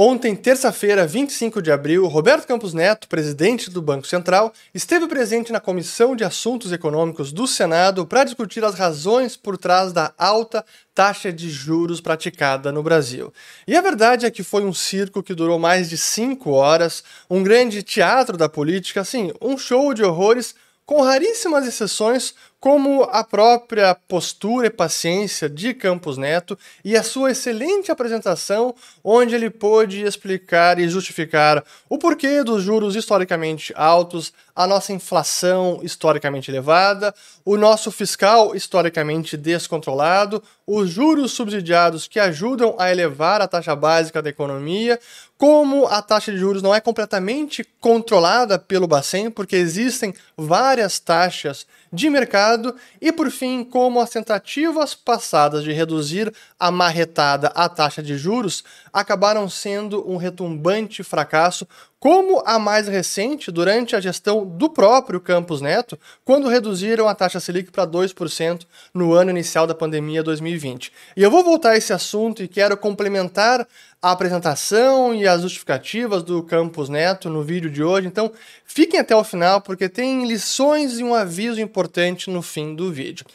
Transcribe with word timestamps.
Ontem, 0.00 0.36
terça-feira, 0.36 1.04
25 1.04 1.60
de 1.60 1.72
abril, 1.72 2.06
Roberto 2.06 2.46
Campos 2.46 2.72
Neto, 2.72 3.08
presidente 3.08 3.68
do 3.68 3.82
Banco 3.82 4.06
Central, 4.06 4.52
esteve 4.72 5.08
presente 5.08 5.50
na 5.50 5.58
Comissão 5.58 6.14
de 6.14 6.22
Assuntos 6.22 6.70
Econômicos 6.70 7.32
do 7.32 7.48
Senado 7.48 8.06
para 8.06 8.22
discutir 8.22 8.64
as 8.64 8.76
razões 8.76 9.36
por 9.36 9.58
trás 9.58 9.92
da 9.92 10.14
alta 10.16 10.64
taxa 10.94 11.32
de 11.32 11.50
juros 11.50 12.00
praticada 12.00 12.70
no 12.70 12.80
Brasil. 12.80 13.32
E 13.66 13.76
a 13.76 13.80
verdade 13.80 14.24
é 14.24 14.30
que 14.30 14.44
foi 14.44 14.64
um 14.64 14.72
circo 14.72 15.20
que 15.20 15.34
durou 15.34 15.58
mais 15.58 15.90
de 15.90 15.98
cinco 15.98 16.52
horas, 16.52 17.02
um 17.28 17.42
grande 17.42 17.82
teatro 17.82 18.36
da 18.36 18.48
política, 18.48 19.00
assim, 19.00 19.32
um 19.42 19.58
show 19.58 19.92
de 19.92 20.04
horrores 20.04 20.54
com 20.86 21.02
raríssimas 21.02 21.66
exceções, 21.66 22.34
como 22.60 23.04
a 23.04 23.22
própria 23.22 23.94
postura 23.94 24.66
e 24.66 24.70
paciência 24.70 25.48
de 25.48 25.72
Campos 25.72 26.18
Neto 26.18 26.58
e 26.84 26.96
a 26.96 27.02
sua 27.02 27.30
excelente 27.30 27.92
apresentação, 27.92 28.74
onde 29.02 29.34
ele 29.34 29.48
pôde 29.48 30.02
explicar 30.02 30.78
e 30.78 30.88
justificar 30.88 31.64
o 31.88 31.98
porquê 31.98 32.42
dos 32.42 32.62
juros 32.62 32.96
historicamente 32.96 33.72
altos, 33.76 34.32
a 34.56 34.66
nossa 34.66 34.92
inflação 34.92 35.78
historicamente 35.84 36.50
elevada, 36.50 37.14
o 37.44 37.56
nosso 37.56 37.92
fiscal 37.92 38.56
historicamente 38.56 39.36
descontrolado, 39.36 40.42
os 40.66 40.90
juros 40.90 41.30
subsidiados 41.32 42.08
que 42.08 42.18
ajudam 42.18 42.74
a 42.76 42.90
elevar 42.90 43.40
a 43.40 43.46
taxa 43.46 43.76
básica 43.76 44.20
da 44.20 44.30
economia, 44.30 44.98
como 45.38 45.86
a 45.86 46.02
taxa 46.02 46.32
de 46.32 46.38
juros 46.38 46.60
não 46.60 46.74
é 46.74 46.80
completamente 46.80 47.64
controlada 47.80 48.58
pelo 48.58 48.88
Bacen, 48.88 49.30
porque 49.30 49.54
existem 49.54 50.12
várias 50.36 50.98
taxas 50.98 51.64
de 51.92 52.10
mercado 52.10 52.74
e, 53.00 53.10
por 53.10 53.30
fim, 53.30 53.64
como 53.64 54.00
as 54.00 54.10
tentativas 54.10 54.94
passadas 54.94 55.64
de 55.64 55.72
reduzir 55.72 56.32
a 56.58 56.70
marretada 56.70 57.48
à 57.48 57.68
taxa 57.68 58.02
de 58.02 58.16
juros 58.16 58.62
acabaram 58.92 59.48
sendo 59.48 60.08
um 60.08 60.16
retumbante 60.16 61.02
fracasso, 61.02 61.66
como 62.00 62.42
a 62.46 62.58
mais 62.58 62.86
recente 62.86 63.50
durante 63.50 63.96
a 63.96 64.00
gestão 64.00 64.46
do 64.46 64.70
próprio 64.70 65.20
Campos 65.20 65.60
Neto, 65.60 65.98
quando 66.24 66.48
reduziram 66.48 67.08
a 67.08 67.14
taxa 67.14 67.40
Selic 67.40 67.72
para 67.72 67.86
2% 67.86 68.66
no 68.94 69.12
ano 69.12 69.30
inicial 69.30 69.66
da 69.66 69.74
pandemia 69.74 70.22
2020. 70.22 70.92
E 71.16 71.22
eu 71.22 71.30
vou 71.30 71.42
voltar 71.42 71.70
a 71.70 71.76
esse 71.76 71.92
assunto 71.92 72.42
e 72.42 72.48
quero 72.48 72.76
complementar 72.76 73.66
a 74.00 74.12
apresentação 74.12 75.12
e 75.12 75.26
as 75.26 75.42
justificativas 75.42 76.22
do 76.22 76.42
Campos 76.42 76.88
Neto 76.88 77.28
no 77.28 77.42
vídeo 77.42 77.68
de 77.68 77.82
hoje, 77.82 78.06
então 78.06 78.30
fiquem 78.64 79.00
até 79.00 79.16
o 79.16 79.24
final 79.24 79.60
porque 79.60 79.88
tem 79.88 80.24
lições 80.24 81.00
e 81.00 81.04
um 81.04 81.14
aviso 81.14 81.60
importante 81.60 82.30
no 82.30 82.42
fim 82.42 82.76
do 82.76 82.92
vídeo. 82.92 83.26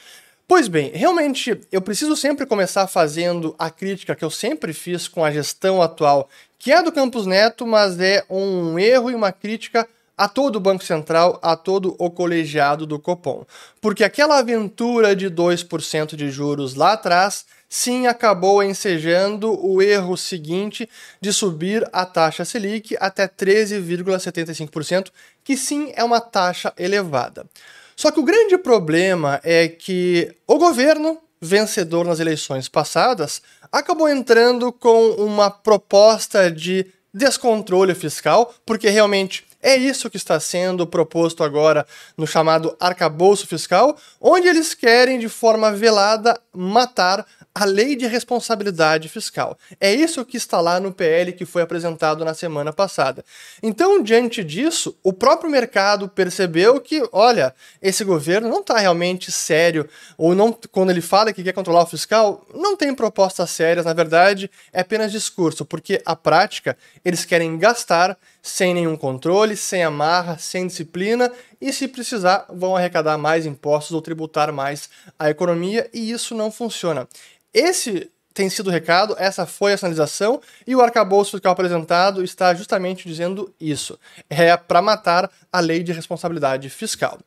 Pois 0.47 0.67
bem, 0.67 0.91
realmente 0.93 1.59
eu 1.71 1.81
preciso 1.81 2.15
sempre 2.15 2.45
começar 2.45 2.85
fazendo 2.85 3.55
a 3.57 3.69
crítica 3.69 4.13
que 4.13 4.23
eu 4.23 4.29
sempre 4.29 4.71
fiz 4.71 5.07
com 5.07 5.23
a 5.23 5.31
gestão 5.31 5.81
atual, 5.81 6.29
que 6.63 6.71
é 6.71 6.81
do 6.81 6.93
Campos 6.93 7.25
Neto, 7.25 7.67
mas 7.67 7.99
é 7.99 8.23
um 8.29 8.79
erro 8.79 9.11
e 9.11 9.15
uma 9.15 9.33
crítica 9.33 9.85
a 10.17 10.29
todo 10.29 10.55
o 10.55 10.61
Banco 10.61 10.81
Central, 10.81 11.37
a 11.43 11.57
todo 11.57 11.93
o 11.99 12.09
colegiado 12.09 12.85
do 12.85 12.97
Copom. 12.97 13.45
Porque 13.81 14.01
aquela 14.01 14.37
aventura 14.37 15.13
de 15.13 15.29
2% 15.29 16.15
de 16.15 16.31
juros 16.31 16.73
lá 16.73 16.93
atrás, 16.93 17.45
sim 17.67 18.07
acabou 18.07 18.63
ensejando 18.63 19.51
o 19.61 19.81
erro 19.81 20.15
seguinte 20.15 20.89
de 21.19 21.33
subir 21.33 21.85
a 21.91 22.05
taxa 22.05 22.45
Selic 22.45 22.95
até 22.97 23.27
13,75%, 23.27 25.11
que 25.43 25.57
sim 25.57 25.91
é 25.97 26.03
uma 26.03 26.21
taxa 26.21 26.71
elevada. 26.77 27.45
Só 27.93 28.09
que 28.09 28.21
o 28.21 28.23
grande 28.23 28.57
problema 28.57 29.41
é 29.43 29.67
que 29.67 30.33
o 30.47 30.57
governo, 30.57 31.19
vencedor 31.43 32.05
nas 32.05 32.19
eleições 32.19 32.69
passadas, 32.69 33.41
acabou 33.71 34.07
entrando 34.07 34.71
com 34.71 35.09
uma 35.11 35.51
proposta 35.51 36.49
de 36.49 36.85
descontrole 37.13 37.93
fiscal, 37.93 38.53
porque 38.65 38.89
realmente 38.89 39.45
é 39.61 39.75
isso 39.75 40.09
que 40.09 40.17
está 40.17 40.39
sendo 40.39 40.87
proposto 40.87 41.43
agora 41.43 41.85
no 42.17 42.25
chamado 42.25 42.75
arcabouço 42.79 43.45
fiscal, 43.45 43.97
onde 44.19 44.47
eles 44.47 44.73
querem 44.73 45.19
de 45.19 45.29
forma 45.29 45.71
velada 45.71 46.39
matar 46.53 47.25
a 47.55 47.65
lei 47.65 47.95
de 47.95 48.07
responsabilidade 48.07 49.07
fiscal. 49.07 49.57
É 49.79 49.93
isso 49.93 50.25
que 50.25 50.37
está 50.37 50.59
lá 50.59 50.79
no 50.79 50.91
PL 50.91 51.33
que 51.33 51.45
foi 51.45 51.61
apresentado 51.61 52.25
na 52.25 52.33
semana 52.33 52.73
passada. 52.73 53.23
Então, 53.61 54.01
diante 54.01 54.43
disso, 54.43 54.97
o 55.03 55.13
próprio 55.13 55.51
mercado 55.51 56.09
percebeu 56.09 56.81
que, 56.81 57.07
olha, 57.11 57.53
esse 57.81 58.03
governo 58.03 58.49
não 58.49 58.61
está 58.61 58.79
realmente 58.79 59.31
sério, 59.31 59.87
ou 60.17 60.33
não, 60.33 60.51
quando 60.71 60.89
ele 60.89 61.01
fala 61.01 61.31
que 61.31 61.43
quer 61.43 61.53
controlar 61.53 61.83
o 61.83 61.87
fiscal, 61.87 62.45
não 62.53 62.75
tem 62.75 62.93
propostas 62.95 63.51
sérias, 63.51 63.85
na 63.85 63.93
verdade, 63.93 64.49
é 64.71 64.81
apenas 64.81 65.11
discurso, 65.11 65.63
porque 65.63 66.01
a 66.05 66.15
prática 66.15 66.75
eles 67.05 67.23
querem 67.23 67.57
gastar 67.59 68.17
sem 68.43 68.73
nenhum 68.73 68.97
controle, 68.97 69.55
sem 69.55 69.81
amarra, 69.83 70.37
sem 70.37 70.67
disciplina 70.67 71.31
e, 71.61 71.71
se 71.71 71.87
precisar, 71.87 72.45
vão 72.49 72.75
arrecadar 72.75 73.17
mais 73.17 73.45
impostos 73.45 73.93
ou 73.93 74.01
tributar 74.01 74.51
mais 74.51 74.89
a 75.17 75.29
economia 75.29 75.89
e 75.93 76.11
isso 76.11 76.35
não 76.35 76.51
funciona. 76.51 77.07
Esse 77.53 78.11
tem 78.33 78.49
sido 78.49 78.67
o 78.67 78.71
recado, 78.71 79.15
essa 79.17 79.45
foi 79.45 79.73
a 79.73 79.77
sinalização, 79.77 80.41
e 80.65 80.75
o 80.75 80.81
arcabouço 80.81 81.31
fiscal 81.31 81.53
apresentado 81.53 82.23
está 82.23 82.53
justamente 82.53 83.07
dizendo 83.07 83.53
isso. 83.61 83.97
É 84.29 84.57
para 84.57 84.81
matar 84.81 85.31
a 85.51 85.59
lei 85.59 85.83
de 85.83 85.93
responsabilidade 85.93 86.69
fiscal. 86.69 87.19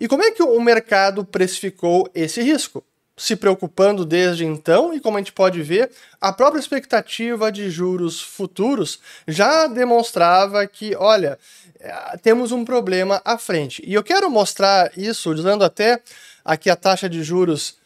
E 0.00 0.06
como 0.06 0.22
é 0.22 0.30
que 0.30 0.42
o 0.42 0.60
mercado 0.60 1.24
precificou 1.24 2.08
esse 2.14 2.40
risco? 2.42 2.84
Se 3.16 3.36
preocupando 3.36 4.04
desde 4.04 4.44
então, 4.44 4.94
e 4.94 5.00
como 5.00 5.16
a 5.16 5.20
gente 5.20 5.32
pode 5.32 5.62
ver, 5.62 5.90
a 6.20 6.32
própria 6.32 6.58
expectativa 6.58 7.52
de 7.52 7.68
juros 7.70 8.20
futuros 8.20 9.00
já 9.28 9.66
demonstrava 9.66 10.66
que, 10.66 10.96
olha, 10.96 11.38
eh, 11.78 12.18
temos 12.22 12.52
um 12.52 12.64
problema 12.64 13.20
à 13.24 13.36
frente. 13.36 13.82
E 13.86 13.92
eu 13.92 14.02
quero 14.02 14.30
mostrar 14.30 14.90
isso 14.96 15.30
usando 15.30 15.62
até 15.62 16.00
aqui 16.44 16.70
a 16.70 16.76
taxa 16.76 17.08
de 17.08 17.22
juros 17.22 17.76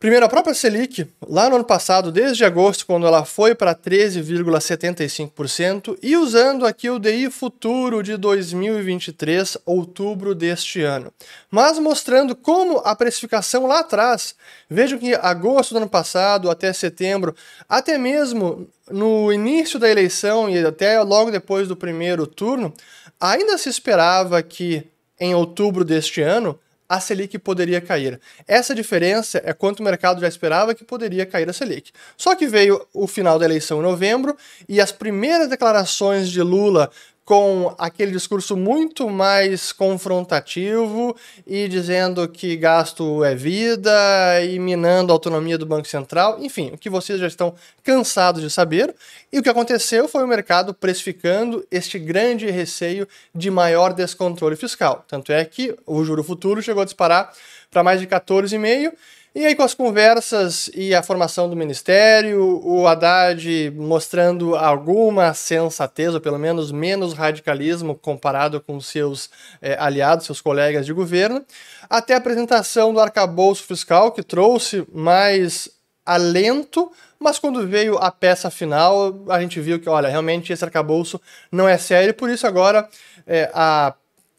Primeiro, 0.00 0.24
a 0.24 0.28
própria 0.28 0.54
Selic, 0.54 1.08
lá 1.28 1.50
no 1.50 1.56
ano 1.56 1.64
passado, 1.64 2.12
desde 2.12 2.44
agosto, 2.44 2.86
quando 2.86 3.04
ela 3.04 3.24
foi 3.24 3.52
para 3.52 3.74
13,75%, 3.74 5.98
e 6.00 6.16
usando 6.16 6.64
aqui 6.64 6.88
o 6.88 7.00
DI 7.00 7.28
futuro 7.32 8.00
de 8.00 8.16
2023, 8.16 9.58
outubro 9.66 10.36
deste 10.36 10.82
ano. 10.82 11.12
Mas 11.50 11.80
mostrando 11.80 12.36
como 12.36 12.78
a 12.84 12.94
precificação 12.94 13.66
lá 13.66 13.80
atrás, 13.80 14.36
vejam 14.70 15.00
que 15.00 15.16
agosto 15.16 15.72
do 15.72 15.78
ano 15.78 15.88
passado 15.88 16.48
até 16.48 16.72
setembro, 16.72 17.34
até 17.68 17.98
mesmo 17.98 18.68
no 18.88 19.32
início 19.32 19.80
da 19.80 19.90
eleição 19.90 20.48
e 20.48 20.64
até 20.64 21.02
logo 21.02 21.32
depois 21.32 21.66
do 21.66 21.74
primeiro 21.74 22.24
turno, 22.24 22.72
ainda 23.20 23.58
se 23.58 23.68
esperava 23.68 24.40
que 24.44 24.86
em 25.18 25.34
outubro 25.34 25.84
deste 25.84 26.22
ano 26.22 26.56
a 26.88 27.00
Selic 27.00 27.38
poderia 27.38 27.80
cair. 27.80 28.20
Essa 28.46 28.74
diferença 28.74 29.40
é 29.44 29.52
quanto 29.52 29.80
o 29.80 29.82
mercado 29.82 30.20
já 30.20 30.28
esperava 30.28 30.74
que 30.74 30.84
poderia 30.84 31.26
cair 31.26 31.48
a 31.48 31.52
Selic. 31.52 31.92
Só 32.16 32.34
que 32.34 32.46
veio 32.46 32.84
o 32.94 33.06
final 33.06 33.38
da 33.38 33.44
eleição 33.44 33.80
em 33.80 33.82
novembro 33.82 34.36
e 34.68 34.80
as 34.80 34.90
primeiras 34.90 35.48
declarações 35.48 36.30
de 36.30 36.40
Lula 36.40 36.90
com 37.28 37.74
aquele 37.76 38.10
discurso 38.10 38.56
muito 38.56 39.10
mais 39.10 39.70
confrontativo 39.70 41.14
e 41.46 41.68
dizendo 41.68 42.26
que 42.26 42.56
gasto 42.56 43.22
é 43.22 43.34
vida 43.34 43.92
e 44.42 44.58
minando 44.58 45.12
a 45.12 45.14
autonomia 45.14 45.58
do 45.58 45.66
Banco 45.66 45.86
Central, 45.86 46.38
enfim, 46.40 46.70
o 46.72 46.78
que 46.78 46.88
vocês 46.88 47.20
já 47.20 47.26
estão 47.26 47.54
cansados 47.84 48.40
de 48.40 48.48
saber. 48.48 48.94
E 49.30 49.38
o 49.38 49.42
que 49.42 49.50
aconteceu 49.50 50.08
foi 50.08 50.24
o 50.24 50.26
mercado 50.26 50.72
precificando 50.72 51.62
este 51.70 51.98
grande 51.98 52.50
receio 52.50 53.06
de 53.34 53.50
maior 53.50 53.92
descontrole 53.92 54.56
fiscal. 54.56 55.04
Tanto 55.06 55.30
é 55.30 55.44
que 55.44 55.76
o 55.84 56.02
juro 56.04 56.24
futuro 56.24 56.62
chegou 56.62 56.80
a 56.80 56.86
disparar 56.86 57.30
para 57.70 57.82
mais 57.82 58.00
de 58.00 58.06
14,5 58.06 58.94
e 59.38 59.46
aí, 59.46 59.54
com 59.54 59.62
as 59.62 59.72
conversas 59.72 60.68
e 60.74 60.92
a 60.92 61.00
formação 61.00 61.48
do 61.48 61.54
ministério, 61.54 62.60
o 62.60 62.88
Haddad 62.88 63.70
mostrando 63.76 64.56
alguma 64.56 65.32
sensatez, 65.32 66.12
ou 66.12 66.20
pelo 66.20 66.40
menos 66.40 66.72
menos 66.72 67.12
radicalismo 67.12 67.94
comparado 67.94 68.60
com 68.60 68.80
seus 68.80 69.30
é, 69.62 69.76
aliados, 69.78 70.26
seus 70.26 70.40
colegas 70.40 70.84
de 70.84 70.92
governo, 70.92 71.44
até 71.88 72.14
a 72.14 72.16
apresentação 72.16 72.92
do 72.92 72.98
arcabouço 72.98 73.62
fiscal, 73.62 74.10
que 74.10 74.24
trouxe 74.24 74.84
mais 74.92 75.70
alento, 76.04 76.90
mas 77.16 77.38
quando 77.38 77.64
veio 77.64 77.96
a 77.96 78.10
peça 78.10 78.50
final, 78.50 79.24
a 79.28 79.40
gente 79.40 79.60
viu 79.60 79.78
que, 79.78 79.88
olha, 79.88 80.08
realmente 80.08 80.52
esse 80.52 80.64
arcabouço 80.64 81.20
não 81.52 81.68
é 81.68 81.78
sério, 81.78 82.12
por 82.12 82.28
isso 82.28 82.44
agora 82.44 82.88
é, 83.24 83.48
a 83.54 83.94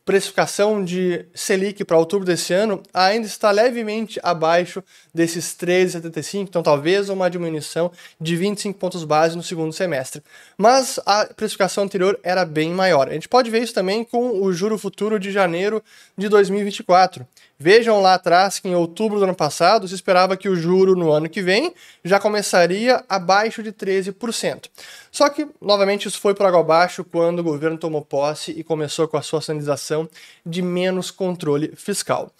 precificação 0.10 0.84
de 0.84 1.24
Selic 1.36 1.86
para 1.86 1.96
outubro 1.96 2.26
desse 2.26 2.52
ano 2.52 2.82
ainda 2.92 3.28
está 3.28 3.52
levemente 3.52 4.20
abaixo 4.24 4.84
desses 5.14 5.56
13,75, 5.56 6.48
então 6.50 6.64
talvez 6.64 7.10
uma 7.10 7.30
diminuição 7.30 7.92
de 8.20 8.36
25 8.36 8.80
pontos 8.80 9.04
base 9.04 9.38
no 9.38 9.44
segundo 9.44 9.72
semestre. 9.72 10.24
Mas 10.58 11.00
a 11.06 11.26
precificação 11.26 11.84
anterior 11.84 12.20
era 12.24 12.44
bem 12.44 12.72
maior. 12.72 13.08
A 13.08 13.14
gente 13.14 13.30
pode 13.30 13.52
ver 13.52 13.62
isso 13.62 13.76
também 13.76 14.04
com 14.04 14.42
o 14.42 14.52
juro 14.52 14.80
futuro 14.80 15.20
de 15.20 15.30
janeiro 15.32 15.80
de 16.18 16.28
2024. 16.28 17.24
Vejam 17.62 18.02
lá 18.02 18.14
atrás 18.14 18.58
que 18.58 18.70
em 18.70 18.74
outubro 18.74 19.20
do 19.20 19.26
ano 19.26 19.36
passado 19.36 19.86
se 19.86 19.94
esperava 19.94 20.38
que 20.38 20.48
o 20.48 20.56
juro 20.56 20.96
no 20.96 21.12
ano 21.12 21.28
que 21.28 21.42
vem 21.42 21.74
já 22.06 22.18
começaria 22.18 23.04
abaixo 23.10 23.62
de 23.62 23.74
13%. 23.74 24.70
Só 25.12 25.28
que, 25.28 25.46
novamente, 25.60 26.08
isso 26.08 26.22
foi 26.22 26.34
por 26.34 26.46
água 26.46 26.62
abaixo 26.62 27.04
quando 27.04 27.40
o 27.40 27.44
governo 27.44 27.78
tomou 27.78 28.02
posse 28.02 28.52
e 28.52 28.64
começou 28.64 29.10
com 29.10 29.18
a 29.18 29.22
sua 29.22 29.42
sinalização 29.42 29.99
de 30.46 30.62
menos 30.62 31.10
controle 31.10 31.74
fiscal. 31.76 32.32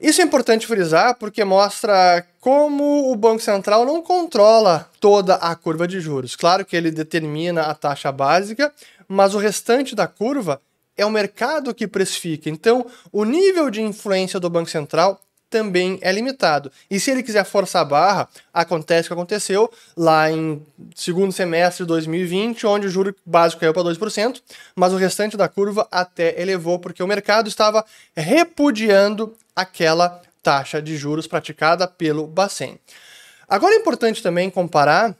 Isso 0.00 0.22
é 0.22 0.24
importante 0.24 0.66
frisar 0.66 1.16
porque 1.18 1.44
mostra 1.44 2.26
como 2.40 3.12
o 3.12 3.16
Banco 3.16 3.42
Central 3.42 3.84
não 3.84 4.00
controla 4.00 4.88
toda 4.98 5.34
a 5.34 5.54
curva 5.54 5.86
de 5.86 6.00
juros. 6.00 6.34
Claro 6.34 6.64
que 6.64 6.74
ele 6.74 6.90
determina 6.90 7.62
a 7.62 7.74
taxa 7.74 8.10
básica, 8.10 8.72
mas 9.06 9.34
o 9.34 9.38
restante 9.38 9.94
da 9.94 10.06
curva 10.06 10.58
é 10.96 11.04
o 11.04 11.10
mercado 11.10 11.74
que 11.74 11.86
precifica. 11.86 12.48
Então, 12.48 12.86
o 13.12 13.24
nível 13.24 13.68
de 13.68 13.82
influência 13.82 14.40
do 14.40 14.48
Banco 14.48 14.70
Central 14.70 15.20
também 15.50 15.98
é 16.00 16.12
limitado. 16.12 16.70
E 16.88 17.00
se 17.00 17.10
ele 17.10 17.22
quiser 17.22 17.44
forçar 17.44 17.82
a 17.82 17.84
barra, 17.84 18.28
acontece 18.54 19.06
o 19.06 19.08
que 19.08 19.12
aconteceu 19.12 19.70
lá 19.96 20.30
em 20.30 20.64
segundo 20.94 21.32
semestre 21.32 21.84
de 21.84 21.88
2020, 21.88 22.66
onde 22.66 22.86
o 22.86 22.90
juro 22.90 23.14
básico 23.26 23.60
caiu 23.60 23.74
para 23.74 23.82
2%, 23.82 24.40
mas 24.76 24.92
o 24.92 24.96
restante 24.96 25.36
da 25.36 25.48
curva 25.48 25.86
até 25.90 26.40
elevou, 26.40 26.78
porque 26.78 27.02
o 27.02 27.06
mercado 27.06 27.48
estava 27.48 27.84
repudiando 28.16 29.36
aquela 29.54 30.22
taxa 30.42 30.80
de 30.80 30.96
juros 30.96 31.26
praticada 31.26 31.86
pelo 31.86 32.26
Bacen. 32.26 32.78
Agora 33.48 33.74
é 33.74 33.78
importante 33.78 34.22
também 34.22 34.48
comparar 34.48 35.14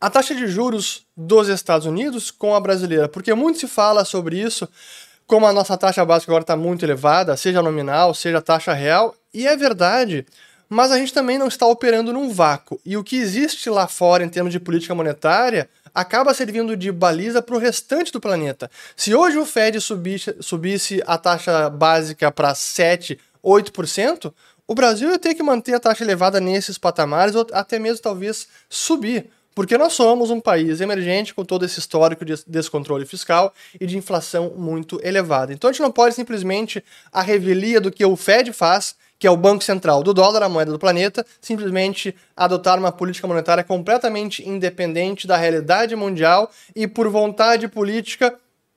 a 0.00 0.10
taxa 0.10 0.34
de 0.34 0.46
juros 0.46 1.06
dos 1.16 1.48
Estados 1.48 1.86
Unidos 1.86 2.30
com 2.30 2.54
a 2.54 2.60
brasileira, 2.60 3.08
porque 3.08 3.34
muito 3.34 3.58
se 3.58 3.66
fala 3.66 4.04
sobre 4.04 4.40
isso, 4.40 4.68
como 5.26 5.46
a 5.46 5.52
nossa 5.52 5.76
taxa 5.76 6.04
básica 6.04 6.32
agora 6.32 6.42
está 6.42 6.56
muito 6.56 6.84
elevada, 6.84 7.36
seja 7.36 7.60
nominal, 7.60 8.14
seja 8.14 8.40
taxa 8.40 8.72
real, 8.72 9.14
e 9.32 9.46
é 9.46 9.56
verdade, 9.56 10.26
mas 10.68 10.90
a 10.90 10.98
gente 10.98 11.12
também 11.12 11.38
não 11.38 11.48
está 11.48 11.66
operando 11.66 12.12
num 12.12 12.30
vácuo. 12.30 12.80
E 12.84 12.96
o 12.96 13.04
que 13.04 13.16
existe 13.16 13.70
lá 13.70 13.88
fora 13.88 14.24
em 14.24 14.28
termos 14.28 14.52
de 14.52 14.60
política 14.60 14.94
monetária 14.94 15.68
acaba 15.94 16.34
servindo 16.34 16.76
de 16.76 16.92
baliza 16.92 17.42
para 17.42 17.56
o 17.56 17.58
restante 17.58 18.12
do 18.12 18.20
planeta. 18.20 18.70
Se 18.96 19.14
hoje 19.14 19.38
o 19.38 19.46
Fed 19.46 19.80
subisse, 19.80 20.36
subisse 20.40 21.02
a 21.06 21.16
taxa 21.16 21.70
básica 21.70 22.30
para 22.30 22.54
7, 22.54 23.18
8%, 23.42 24.32
o 24.66 24.74
Brasil 24.74 25.10
ia 25.10 25.18
ter 25.18 25.34
que 25.34 25.42
manter 25.42 25.74
a 25.74 25.80
taxa 25.80 26.04
elevada 26.04 26.40
nesses 26.40 26.76
patamares 26.76 27.34
ou 27.34 27.46
até 27.52 27.78
mesmo 27.78 28.02
talvez 28.02 28.46
subir. 28.68 29.30
Porque 29.54 29.76
nós 29.76 29.94
somos 29.94 30.30
um 30.30 30.38
país 30.38 30.80
emergente 30.80 31.34
com 31.34 31.44
todo 31.44 31.64
esse 31.64 31.80
histórico 31.80 32.24
de 32.24 32.34
descontrole 32.46 33.04
fiscal 33.04 33.52
e 33.80 33.86
de 33.86 33.98
inflação 33.98 34.52
muito 34.56 35.00
elevada. 35.02 35.52
Então 35.52 35.68
a 35.68 35.72
gente 35.72 35.82
não 35.82 35.90
pode 35.90 36.14
simplesmente 36.14 36.84
a 37.10 37.22
revelia 37.22 37.80
do 37.80 37.90
que 37.90 38.04
o 38.04 38.14
Fed 38.14 38.52
faz, 38.52 38.94
que 39.18 39.26
é 39.26 39.30
o 39.30 39.36
Banco 39.36 39.64
Central 39.64 40.02
do 40.02 40.14
dólar, 40.14 40.42
a 40.42 40.48
moeda 40.48 40.70
do 40.70 40.78
planeta, 40.78 41.26
simplesmente 41.40 42.14
adotar 42.36 42.78
uma 42.78 42.92
política 42.92 43.26
monetária 43.26 43.64
completamente 43.64 44.48
independente 44.48 45.26
da 45.26 45.36
realidade 45.36 45.96
mundial 45.96 46.50
e 46.74 46.86
por 46.86 47.08
vontade 47.08 47.66
política 47.66 48.34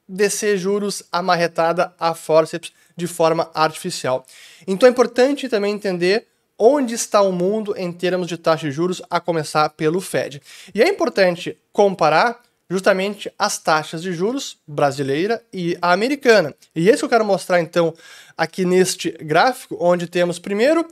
descer 0.07 0.57
juros 0.57 1.03
amarretada 1.11 1.93
a 1.99 2.13
forceps 2.13 2.73
de 2.97 3.07
forma 3.07 3.49
artificial. 3.53 4.25
Então 4.67 4.87
é 4.87 4.91
importante 4.91 5.47
também 5.47 5.73
entender 5.73 6.27
onde 6.57 6.93
está 6.93 7.21
o 7.21 7.31
mundo 7.31 7.73
em 7.75 7.91
termos 7.91 8.27
de 8.27 8.37
taxa 8.37 8.67
de 8.67 8.71
juros, 8.71 9.01
a 9.09 9.19
começar 9.19 9.69
pelo 9.69 9.99
Fed. 9.99 10.39
E 10.75 10.81
é 10.81 10.87
importante 10.87 11.57
comparar 11.73 12.39
justamente 12.71 13.29
as 13.37 13.57
taxas 13.57 14.01
de 14.01 14.13
juros 14.13 14.57
brasileira 14.65 15.43
e 15.51 15.77
a 15.81 15.91
americana. 15.91 16.55
E 16.73 16.89
esse 16.89 17.03
eu 17.03 17.09
quero 17.09 17.25
mostrar 17.25 17.59
então 17.59 17.93
aqui 18.37 18.63
neste 18.63 19.11
gráfico, 19.11 19.77
onde 19.77 20.07
temos 20.07 20.39
primeiro 20.39 20.87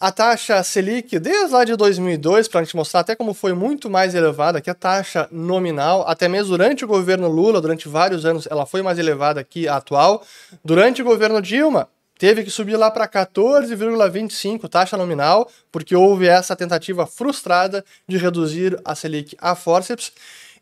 a 0.00 0.10
taxa 0.10 0.62
Selic 0.62 1.18
desde 1.18 1.52
lá 1.52 1.64
de 1.64 1.76
2002, 1.76 2.48
para 2.48 2.60
a 2.60 2.64
gente 2.64 2.74
mostrar 2.74 3.00
até 3.00 3.14
como 3.14 3.34
foi 3.34 3.52
muito 3.52 3.90
mais 3.90 4.14
elevada 4.14 4.60
que 4.60 4.70
a 4.70 4.74
taxa 4.74 5.28
nominal, 5.30 6.02
até 6.08 6.28
mesmo 6.28 6.56
durante 6.56 6.82
o 6.82 6.88
governo 6.88 7.28
Lula, 7.28 7.60
durante 7.60 7.88
vários 7.88 8.24
anos, 8.24 8.48
ela 8.50 8.64
foi 8.64 8.80
mais 8.80 8.98
elevada 8.98 9.44
que 9.44 9.68
a 9.68 9.76
atual. 9.76 10.24
Durante 10.64 11.02
o 11.02 11.04
governo 11.04 11.42
Dilma, 11.42 11.88
teve 12.18 12.42
que 12.42 12.50
subir 12.50 12.76
lá 12.76 12.90
para 12.90 13.06
14,25 13.06 14.66
taxa 14.66 14.96
nominal, 14.96 15.48
porque 15.70 15.94
houve 15.94 16.26
essa 16.26 16.56
tentativa 16.56 17.06
frustrada 17.06 17.84
de 18.08 18.16
reduzir 18.16 18.80
a 18.84 18.94
Selic 18.94 19.36
a 19.38 19.54
forceps, 19.54 20.10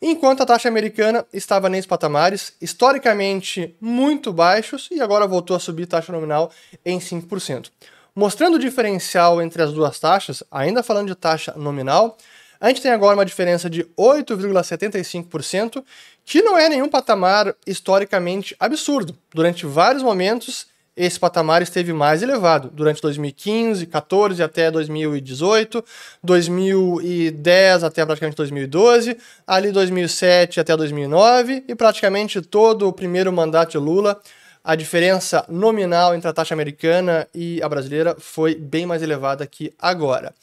enquanto 0.01 0.41
a 0.41 0.45
taxa 0.45 0.67
americana 0.67 1.25
estava 1.31 1.69
nesses 1.69 1.85
patamares 1.85 2.53
historicamente 2.59 3.75
muito 3.79 4.33
baixos 4.33 4.89
e 4.91 4.99
agora 4.99 5.27
voltou 5.27 5.55
a 5.55 5.59
subir 5.59 5.85
taxa 5.85 6.11
nominal 6.11 6.51
em 6.83 6.99
5%. 6.99 7.69
Mostrando 8.15 8.55
o 8.55 8.59
diferencial 8.59 9.41
entre 9.41 9.61
as 9.61 9.71
duas 9.71 9.99
taxas, 9.99 10.43
ainda 10.51 10.83
falando 10.83 11.07
de 11.07 11.15
taxa 11.15 11.53
nominal, 11.55 12.17
a 12.59 12.67
gente 12.67 12.81
tem 12.81 12.91
agora 12.91 13.15
uma 13.15 13.25
diferença 13.25 13.69
de 13.69 13.83
8,75%, 13.97 15.83
que 16.25 16.41
não 16.41 16.57
é 16.57 16.69
nenhum 16.69 16.89
patamar 16.89 17.55
historicamente 17.65 18.55
absurdo. 18.59 19.17
Durante 19.33 19.65
vários 19.65 20.03
momentos, 20.03 20.67
esse 20.95 21.19
patamar 21.19 21.61
esteve 21.61 21.93
mais 21.93 22.21
elevado 22.21 22.69
durante 22.69 23.01
2015, 23.01 23.85
14 23.85 24.43
até 24.43 24.69
2018, 24.69 25.83
2010 26.23 27.83
até 27.83 28.05
praticamente 28.05 28.37
2012, 28.37 29.17
ali 29.47 29.71
2007 29.71 30.59
até 30.59 30.75
2009 30.75 31.63
e 31.67 31.75
praticamente 31.75 32.41
todo 32.41 32.87
o 32.87 32.93
primeiro 32.93 33.31
mandato 33.31 33.71
de 33.71 33.77
Lula. 33.77 34.19
A 34.63 34.75
diferença 34.75 35.43
nominal 35.49 36.13
entre 36.13 36.27
a 36.27 36.33
taxa 36.33 36.53
americana 36.53 37.27
e 37.33 37.59
a 37.63 37.69
brasileira 37.69 38.15
foi 38.19 38.53
bem 38.53 38.85
mais 38.85 39.01
elevada 39.01 39.47
que 39.47 39.73
agora. 39.79 40.33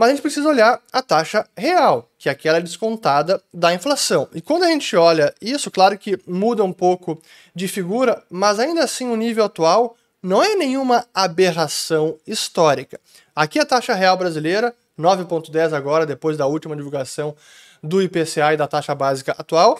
Mas 0.00 0.08
a 0.08 0.12
gente 0.12 0.22
precisa 0.22 0.48
olhar 0.48 0.80
a 0.90 1.02
taxa 1.02 1.46
real, 1.54 2.08
que 2.16 2.30
é 2.30 2.32
aquela 2.32 2.58
descontada 2.58 3.38
da 3.52 3.74
inflação. 3.74 4.26
E 4.34 4.40
quando 4.40 4.62
a 4.62 4.68
gente 4.68 4.96
olha 4.96 5.34
isso, 5.42 5.70
claro 5.70 5.98
que 5.98 6.18
muda 6.26 6.64
um 6.64 6.72
pouco 6.72 7.20
de 7.54 7.68
figura, 7.68 8.24
mas 8.30 8.58
ainda 8.58 8.82
assim 8.82 9.10
o 9.10 9.14
nível 9.14 9.44
atual 9.44 9.94
não 10.22 10.42
é 10.42 10.54
nenhuma 10.54 11.04
aberração 11.12 12.16
histórica. 12.26 12.98
Aqui 13.36 13.58
a 13.58 13.66
taxa 13.66 13.92
real 13.92 14.16
brasileira, 14.16 14.74
9,10 14.98 15.74
agora, 15.74 16.06
depois 16.06 16.34
da 16.34 16.46
última 16.46 16.74
divulgação 16.74 17.36
do 17.82 18.00
IPCA 18.00 18.54
e 18.54 18.56
da 18.56 18.66
taxa 18.66 18.94
básica 18.94 19.34
atual. 19.36 19.78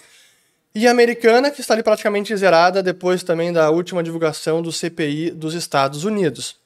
E 0.75 0.87
a 0.87 0.90
americana, 0.90 1.50
que 1.50 1.62
está 1.62 1.72
ali 1.72 1.82
praticamente 1.82 2.37
zerada 2.37 2.82
depois 2.82 3.22
também 3.22 3.55
da 3.55 3.70
última 3.70 4.02
divulgação 4.02 4.61
do 4.61 4.70
CPI 4.70 5.31
dos 5.31 5.55
Estados 5.55 6.05
Unidos. 6.05 6.61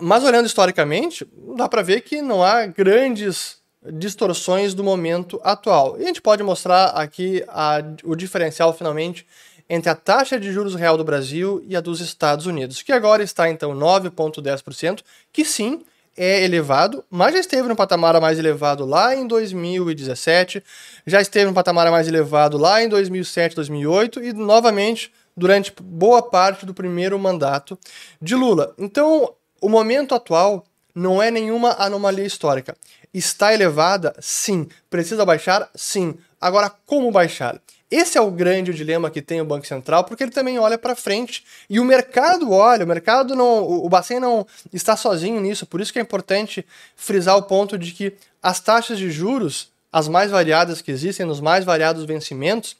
Mas 0.00 0.22
olhando 0.22 0.46
historicamente, 0.46 1.26
dá 1.56 1.68
para 1.68 1.82
ver 1.82 2.02
que 2.02 2.20
não 2.20 2.42
há 2.42 2.66
grandes 2.66 3.58
distorções 3.92 4.74
do 4.74 4.84
momento 4.84 5.40
atual. 5.42 5.96
E 5.98 6.02
a 6.02 6.06
gente 6.06 6.20
pode 6.20 6.42
mostrar 6.42 6.86
aqui 6.88 7.44
a, 7.48 7.82
o 8.04 8.14
diferencial 8.14 8.74
finalmente 8.74 9.26
entre 9.68 9.90
a 9.90 9.94
taxa 9.94 10.38
de 10.38 10.52
juros 10.52 10.74
real 10.74 10.96
do 10.96 11.04
Brasil 11.04 11.62
e 11.66 11.76
a 11.76 11.80
dos 11.80 12.00
Estados 12.00 12.46
Unidos, 12.46 12.82
que 12.82 12.92
agora 12.92 13.22
está 13.22 13.50
então 13.50 13.72
9,10%, 13.72 15.02
que 15.32 15.44
sim 15.44 15.84
é 16.16 16.42
elevado, 16.42 17.04
mas 17.08 17.34
já 17.34 17.40
esteve 17.40 17.68
no 17.68 17.76
patamar 17.76 18.20
mais 18.20 18.38
elevado 18.38 18.84
lá 18.84 19.14
em 19.14 19.26
2017, 19.26 20.64
já 21.06 21.20
esteve 21.20 21.46
no 21.46 21.54
patamar 21.54 21.88
mais 21.92 22.08
elevado 22.08 22.58
lá 22.58 22.82
em 22.82 22.88
2007, 22.88 23.54
2008 23.54 24.24
e 24.24 24.32
novamente 24.32 25.12
durante 25.36 25.72
boa 25.80 26.20
parte 26.20 26.66
do 26.66 26.74
primeiro 26.74 27.16
mandato 27.18 27.78
de 28.20 28.34
Lula. 28.34 28.74
Então, 28.76 29.32
o 29.60 29.68
momento 29.68 30.14
atual 30.14 30.64
não 30.94 31.22
é 31.22 31.30
nenhuma 31.30 31.76
anomalia 31.78 32.26
histórica. 32.26 32.76
Está 33.12 33.54
elevada? 33.54 34.14
Sim. 34.20 34.68
Precisa 34.90 35.24
baixar? 35.24 35.68
Sim. 35.74 36.16
Agora, 36.40 36.70
como 36.86 37.10
baixar? 37.10 37.60
Esse 37.90 38.18
é 38.18 38.20
o 38.20 38.30
grande 38.30 38.74
dilema 38.74 39.10
que 39.10 39.22
tem 39.22 39.40
o 39.40 39.46
Banco 39.46 39.66
Central, 39.66 40.04
porque 40.04 40.22
ele 40.22 40.30
também 40.30 40.58
olha 40.58 40.76
para 40.76 40.94
frente 40.94 41.42
e 41.70 41.80
o 41.80 41.84
mercado 41.84 42.52
olha, 42.52 42.84
o 42.84 42.88
mercado 42.88 43.34
não, 43.34 43.62
o 43.62 43.88
Bacen 43.88 44.20
não 44.20 44.46
está 44.70 44.94
sozinho 44.94 45.40
nisso, 45.40 45.64
por 45.64 45.80
isso 45.80 45.90
que 45.90 45.98
é 45.98 46.02
importante 46.02 46.66
frisar 46.94 47.38
o 47.38 47.42
ponto 47.42 47.78
de 47.78 47.92
que 47.92 48.12
as 48.42 48.60
taxas 48.60 48.98
de 48.98 49.10
juros, 49.10 49.70
as 49.90 50.06
mais 50.06 50.30
variadas 50.30 50.82
que 50.82 50.90
existem, 50.90 51.24
nos 51.24 51.40
mais 51.40 51.64
variados 51.64 52.04
vencimentos, 52.04 52.76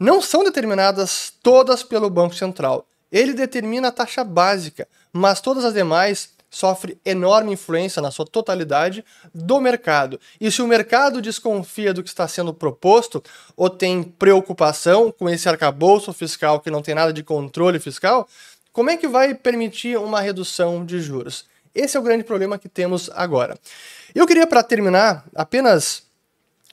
não 0.00 0.22
são 0.22 0.42
determinadas 0.42 1.34
todas 1.42 1.82
pelo 1.82 2.08
Banco 2.08 2.34
Central. 2.34 2.86
Ele 3.12 3.34
determina 3.34 3.88
a 3.88 3.92
taxa 3.92 4.24
básica, 4.24 4.88
mas 5.16 5.40
todas 5.40 5.64
as 5.64 5.74
demais 5.74 6.34
sofre 6.48 6.98
enorme 7.04 7.52
influência 7.52 8.00
na 8.00 8.10
sua 8.10 8.24
totalidade 8.24 9.04
do 9.34 9.60
mercado. 9.60 10.18
E 10.40 10.50
se 10.50 10.62
o 10.62 10.66
mercado 10.66 11.20
desconfia 11.20 11.92
do 11.92 12.02
que 12.02 12.08
está 12.08 12.26
sendo 12.26 12.54
proposto 12.54 13.22
ou 13.56 13.68
tem 13.68 14.02
preocupação 14.02 15.12
com 15.12 15.28
esse 15.28 15.48
arcabouço 15.48 16.12
fiscal 16.12 16.60
que 16.60 16.70
não 16.70 16.82
tem 16.82 16.94
nada 16.94 17.12
de 17.12 17.22
controle 17.22 17.78
fiscal, 17.78 18.28
como 18.72 18.90
é 18.90 18.96
que 18.96 19.08
vai 19.08 19.34
permitir 19.34 19.98
uma 19.98 20.20
redução 20.20 20.84
de 20.84 21.00
juros? 21.00 21.46
Esse 21.74 21.96
é 21.96 22.00
o 22.00 22.02
grande 22.02 22.24
problema 22.24 22.58
que 22.58 22.68
temos 22.68 23.10
agora. 23.14 23.58
Eu 24.14 24.26
queria, 24.26 24.46
para 24.46 24.62
terminar, 24.62 25.24
apenas 25.34 26.04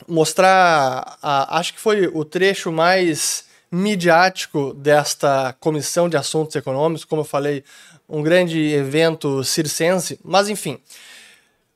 mostrar, 0.08 1.18
a, 1.22 1.60
acho 1.60 1.74
que 1.74 1.80
foi 1.80 2.08
o 2.08 2.24
trecho 2.24 2.72
mais 2.72 3.46
midiático 3.74 4.72
desta 4.76 5.56
Comissão 5.60 6.08
de 6.08 6.16
Assuntos 6.16 6.56
Econômicos, 6.56 7.04
como 7.06 7.22
eu 7.22 7.26
falei, 7.26 7.64
um 8.08 8.22
grande 8.22 8.60
evento 8.72 9.44
circense, 9.44 10.20
mas 10.24 10.48
enfim, 10.48 10.80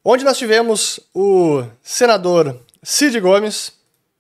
onde 0.06 0.24
nós 0.24 0.38
tivemos 0.38 1.00
o 1.12 1.64
senador 1.82 2.62
Cid 2.84 3.20
Gomes, 3.20 3.74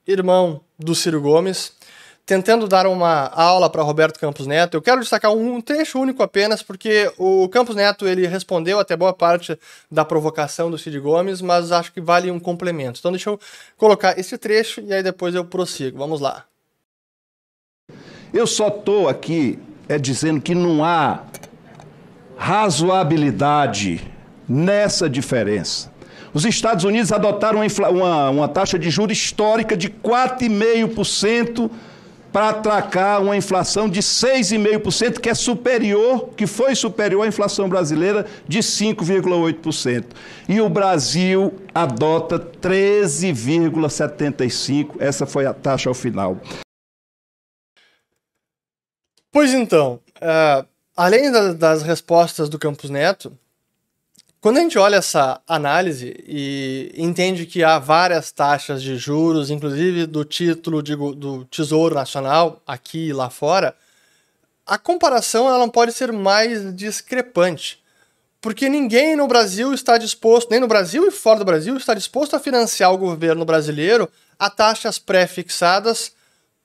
irmão 0.07 0.59
do 0.79 0.95
Ciro 0.95 1.21
Gomes, 1.21 1.71
tentando 2.25 2.67
dar 2.67 2.87
uma 2.87 3.27
aula 3.27 3.69
para 3.69 3.83
Roberto 3.83 4.19
Campos 4.19 4.47
Neto. 4.47 4.75
Eu 4.75 4.81
quero 4.81 4.99
destacar 4.99 5.31
um 5.31 5.61
trecho 5.61 5.99
único 5.99 6.23
apenas, 6.23 6.63
porque 6.63 7.11
o 7.15 7.47
Campos 7.47 7.75
Neto 7.75 8.07
ele 8.07 8.25
respondeu 8.25 8.79
até 8.79 8.97
boa 8.97 9.13
parte 9.13 9.57
da 9.89 10.03
provocação 10.03 10.71
do 10.71 10.79
Cid 10.79 10.99
Gomes, 10.99 11.41
mas 11.41 11.71
acho 11.71 11.93
que 11.93 12.01
vale 12.01 12.31
um 12.31 12.39
complemento. 12.39 12.97
Então 12.99 13.11
deixa 13.11 13.29
eu 13.29 13.39
colocar 13.77 14.17
esse 14.17 14.35
trecho 14.35 14.81
e 14.81 14.91
aí 14.91 15.03
depois 15.03 15.35
eu 15.35 15.45
prossigo. 15.45 15.99
Vamos 15.99 16.19
lá. 16.19 16.43
Eu 18.33 18.45
só 18.45 18.67
estou 18.67 19.07
aqui 19.07 19.57
é 19.87 19.97
dizendo 19.97 20.41
que 20.41 20.53
não 20.53 20.83
há 20.83 21.21
razoabilidade 22.35 24.01
nessa 24.47 25.09
diferença. 25.09 25.91
Os 26.33 26.45
Estados 26.45 26.83
Unidos 26.83 27.11
adotaram 27.11 27.61
uma, 27.61 27.67
uma, 27.89 28.29
uma 28.29 28.47
taxa 28.47 28.77
de 28.77 28.87
juros 28.89 29.17
histórica 29.17 29.75
de 29.75 29.89
4,5% 29.89 31.71
para 32.31 32.49
atracar 32.49 33.23
uma 33.23 33.35
inflação 33.37 33.89
de 33.89 34.01
6,5%, 34.01 35.19
que 35.19 35.29
é 35.29 35.33
superior, 35.33 36.29
que 36.35 36.45
foi 36.45 36.75
superior 36.75 37.23
à 37.23 37.27
inflação 37.27 37.67
brasileira 37.69 38.27
de 38.47 38.59
5,8%. 38.59 40.03
E 40.47 40.61
o 40.61 40.69
Brasil 40.69 41.55
adota 41.73 42.37
13,75%, 42.37 44.89
essa 44.99 45.25
foi 45.25 45.47
a 45.47 45.53
taxa 45.53 45.89
ao 45.89 45.95
final. 45.95 46.37
Pois 49.31 49.53
então, 49.53 49.99
uh, 50.17 50.65
além 50.95 51.31
da, 51.31 51.53
das 51.53 51.83
respostas 51.83 52.49
do 52.49 52.57
Campos 52.57 52.89
Neto, 52.89 53.37
quando 54.39 54.57
a 54.57 54.61
gente 54.61 54.77
olha 54.77 54.97
essa 54.97 55.41
análise 55.47 56.15
e 56.25 56.93
entende 56.95 57.45
que 57.45 57.63
há 57.63 57.79
várias 57.79 58.31
taxas 58.31 58.81
de 58.81 58.95
juros, 58.95 59.49
inclusive 59.49 60.05
do 60.05 60.23
título 60.23 60.81
do 60.81 61.43
Tesouro 61.45 61.95
Nacional, 61.95 62.61
aqui 62.65 63.07
e 63.07 63.13
lá 63.13 63.29
fora, 63.29 63.75
a 64.65 64.77
comparação 64.77 65.47
ela 65.47 65.57
não 65.57 65.69
pode 65.69 65.91
ser 65.91 66.11
mais 66.11 66.75
discrepante. 66.75 67.83
Porque 68.39 68.69
ninguém 68.69 69.15
no 69.15 69.27
Brasil 69.27 69.73
está 69.73 69.97
disposto, 69.97 70.51
nem 70.51 70.59
no 70.59 70.67
Brasil 70.67 71.07
e 71.07 71.11
fora 71.11 71.39
do 71.39 71.45
Brasil, 71.45 71.75
está 71.75 71.93
disposto 71.93 72.35
a 72.35 72.39
financiar 72.39 72.93
o 72.93 72.97
governo 72.97 73.43
brasileiro 73.43 74.07
a 74.37 74.49
taxas 74.49 74.99
pré-fixadas 74.99 76.11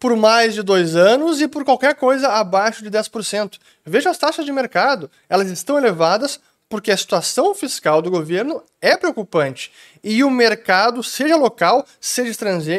por 0.02 0.16
mais 0.16 0.52
de 0.52 0.64
dois 0.64 0.96
anos 0.96 1.40
e 1.40 1.46
por 1.46 1.64
qualquer 1.64 1.94
coisa 1.94 2.26
abaixo 2.26 2.82
de 2.82 2.90
10%. 2.90 3.56
Veja 3.86 4.10
as 4.10 4.18
taxas 4.18 4.44
de 4.44 4.50
mercado, 4.50 5.08
elas 5.28 5.48
estão 5.48 5.78
elevadas 5.78 6.40
porque 6.68 6.90
a 6.90 6.96
situação 6.96 7.54
fiscal 7.54 8.02
do 8.02 8.10
governo 8.10 8.64
é 8.80 8.96
preocupante 8.96 9.70
e 10.02 10.24
o 10.24 10.30
mercado, 10.30 11.04
seja 11.04 11.36
local, 11.36 11.86
seja 12.00 12.32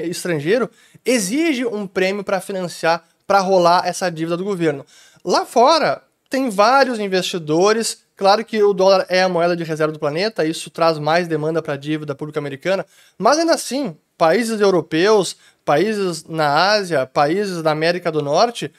estrangeiro, 0.03 0.69
exige 1.05 1.65
um 1.65 1.87
prêmio 1.87 2.25
para 2.25 2.41
financiar, 2.41 3.05
para 3.25 3.39
rolar 3.39 3.87
essa 3.87 4.11
dívida 4.11 4.35
do 4.35 4.43
governo. 4.43 4.85
Lá 5.23 5.45
fora, 5.45 6.03
tem 6.29 6.49
vários 6.49 6.99
investidores. 6.99 8.03
Claro 8.17 8.43
que 8.43 8.61
o 8.61 8.73
dólar 8.73 9.05
é 9.07 9.23
a 9.23 9.29
moeda 9.29 9.55
de 9.55 9.63
reserva 9.63 9.93
do 9.93 9.99
planeta, 9.99 10.43
isso 10.43 10.69
traz 10.69 10.99
mais 10.99 11.25
demanda 11.25 11.61
para 11.61 11.75
a 11.75 11.77
dívida 11.77 12.13
pública 12.13 12.39
americana, 12.41 12.85
mas 13.17 13.37
ainda 13.37 13.53
assim, 13.53 13.95
países 14.17 14.59
europeus, 14.59 15.35
países 15.65 16.25
na 16.25 16.71
Ásia, 16.71 17.05
países 17.05 17.61
da 17.61 17.71
América 17.71 18.11
do 18.11 18.21
Norte 18.21 18.71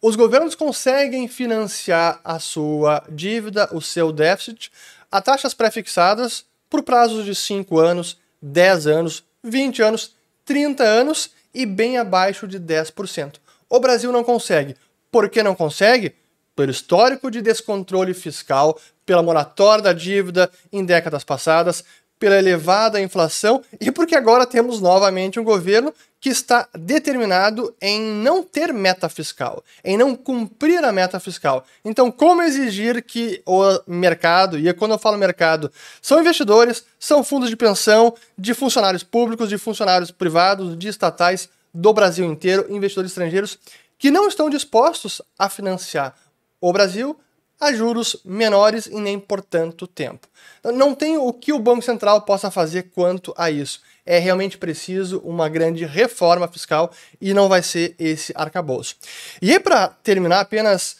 os 0.00 0.14
governos 0.14 0.54
conseguem 0.54 1.26
financiar 1.26 2.20
a 2.22 2.38
sua 2.38 3.02
dívida, 3.08 3.68
o 3.72 3.80
seu 3.80 4.12
déficit, 4.12 4.70
a 5.10 5.20
taxas 5.20 5.54
pré-fixadas 5.54 6.44
por 6.68 6.82
prazos 6.82 7.24
de 7.24 7.34
5 7.34 7.78
anos, 7.78 8.18
10 8.42 8.86
anos, 8.86 9.24
20 9.42 9.82
anos, 9.82 10.14
30 10.44 10.84
anos 10.84 11.30
e 11.54 11.64
bem 11.64 11.96
abaixo 11.96 12.46
de 12.46 12.60
10%. 12.60 13.36
O 13.68 13.80
Brasil 13.80 14.12
não 14.12 14.22
consegue. 14.22 14.76
Por 15.10 15.28
que 15.28 15.42
não 15.42 15.54
consegue? 15.54 16.14
Pelo 16.54 16.70
histórico 16.70 17.30
de 17.30 17.40
descontrole 17.40 18.14
fiscal, 18.14 18.78
pela 19.04 19.22
moratória 19.22 19.82
da 19.82 19.92
dívida 19.92 20.50
em 20.72 20.84
décadas 20.84 21.24
passadas, 21.24 21.84
pela 22.18 22.38
elevada 22.38 23.00
inflação 23.00 23.62
e 23.80 23.90
porque 23.90 24.14
agora 24.14 24.46
temos 24.46 24.80
novamente 24.80 25.38
um 25.38 25.44
governo 25.44 25.92
que 26.20 26.30
está 26.30 26.66
determinado 26.74 27.74
em 27.80 28.00
não 28.00 28.42
ter 28.42 28.72
meta 28.72 29.08
fiscal, 29.08 29.62
em 29.84 29.96
não 29.96 30.16
cumprir 30.16 30.82
a 30.82 30.90
meta 30.90 31.20
fiscal. 31.20 31.64
Então, 31.84 32.10
como 32.10 32.42
exigir 32.42 33.02
que 33.04 33.42
o 33.44 33.62
mercado, 33.86 34.58
e 34.58 34.72
quando 34.74 34.92
eu 34.92 34.98
falo 34.98 35.18
mercado, 35.18 35.70
são 36.00 36.20
investidores, 36.20 36.84
são 36.98 37.22
fundos 37.22 37.50
de 37.50 37.56
pensão, 37.56 38.14
de 38.36 38.54
funcionários 38.54 39.02
públicos, 39.02 39.48
de 39.48 39.58
funcionários 39.58 40.10
privados, 40.10 40.76
de 40.76 40.88
estatais 40.88 41.48
do 41.72 41.92
Brasil 41.92 42.24
inteiro, 42.24 42.66
investidores 42.70 43.10
estrangeiros, 43.10 43.58
que 43.98 44.10
não 44.10 44.26
estão 44.26 44.50
dispostos 44.50 45.22
a 45.38 45.48
financiar 45.48 46.14
o 46.60 46.72
Brasil 46.72 47.16
a 47.60 47.72
juros 47.72 48.16
menores 48.24 48.86
e 48.86 48.96
nem 48.96 49.18
por 49.18 49.42
tanto 49.42 49.86
tempo. 49.86 50.28
Não 50.64 50.94
tem 50.94 51.16
o 51.16 51.32
que 51.32 51.52
o 51.52 51.58
Banco 51.58 51.82
Central 51.82 52.22
possa 52.22 52.50
fazer 52.50 52.90
quanto 52.94 53.32
a 53.36 53.50
isso. 53.50 53.80
É 54.04 54.18
realmente 54.18 54.58
preciso 54.58 55.20
uma 55.20 55.48
grande 55.48 55.84
reforma 55.84 56.48
fiscal 56.48 56.90
e 57.20 57.32
não 57.32 57.48
vai 57.48 57.62
ser 57.62 57.94
esse 57.98 58.32
arcabouço. 58.36 58.96
E 59.40 59.52
aí, 59.52 59.60
para 59.60 59.88
terminar, 59.88 60.40
apenas 60.40 60.96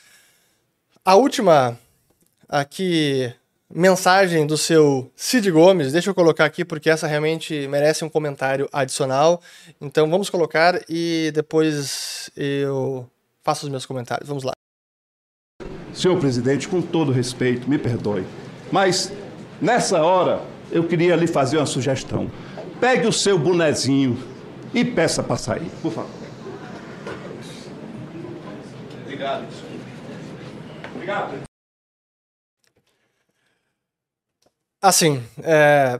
a 1.04 1.14
última 1.14 1.78
aqui 2.48 3.32
mensagem 3.68 4.46
do 4.46 4.56
seu 4.56 5.10
Cid 5.16 5.50
Gomes. 5.50 5.92
Deixa 5.92 6.10
eu 6.10 6.14
colocar 6.14 6.44
aqui 6.44 6.64
porque 6.64 6.88
essa 6.88 7.06
realmente 7.06 7.66
merece 7.68 8.04
um 8.04 8.08
comentário 8.08 8.68
adicional. 8.72 9.40
Então 9.80 10.08
vamos 10.10 10.30
colocar 10.30 10.80
e 10.88 11.30
depois 11.34 12.30
eu 12.36 13.08
faço 13.42 13.66
os 13.66 13.70
meus 13.70 13.86
comentários. 13.86 14.28
Vamos 14.28 14.44
lá. 14.44 14.55
Senhor 15.96 16.18
presidente, 16.18 16.68
com 16.68 16.82
todo 16.82 17.10
respeito, 17.10 17.70
me 17.70 17.78
perdoe, 17.78 18.22
mas 18.70 19.10
nessa 19.62 20.02
hora 20.02 20.42
eu 20.70 20.84
queria 20.86 21.16
lhe 21.16 21.26
fazer 21.26 21.56
uma 21.56 21.64
sugestão. 21.64 22.30
Pegue 22.78 23.06
o 23.06 23.12
seu 23.12 23.38
bonezinho 23.38 24.18
e 24.74 24.84
peça 24.84 25.22
para 25.22 25.38
sair, 25.38 25.70
por 25.80 25.90
favor. 25.90 26.10
Obrigado. 29.04 29.46
Obrigado. 30.94 31.46
Assim, 34.82 35.22
é, 35.42 35.98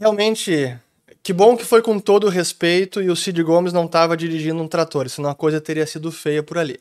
realmente, 0.00 0.76
que 1.22 1.32
bom 1.32 1.56
que 1.56 1.64
foi 1.64 1.80
com 1.80 2.00
todo 2.00 2.28
respeito 2.28 3.00
e 3.00 3.08
o 3.08 3.14
Cid 3.14 3.40
Gomes 3.44 3.72
não 3.72 3.84
estava 3.84 4.16
dirigindo 4.16 4.60
um 4.60 4.66
trator, 4.66 5.08
senão 5.08 5.30
a 5.30 5.34
coisa 5.34 5.60
teria 5.60 5.86
sido 5.86 6.10
feia 6.10 6.42
por 6.42 6.58
ali. 6.58 6.80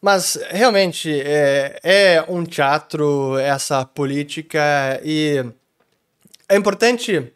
Mas 0.00 0.38
realmente 0.50 1.10
é, 1.20 1.80
é 1.82 2.24
um 2.28 2.44
teatro 2.44 3.36
essa 3.38 3.84
política 3.84 5.00
e 5.04 5.44
é 6.48 6.56
importante 6.56 7.32